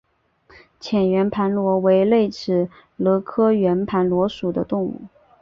[0.79, 2.67] 浅圆盘螺为内齿
[2.97, 5.03] 螺科圆盘螺属的动物。